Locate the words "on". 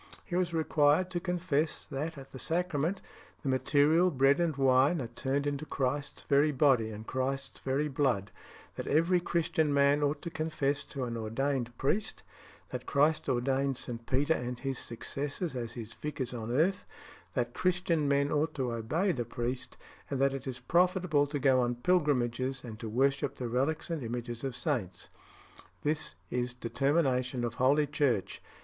16.33-16.49, 21.61-21.75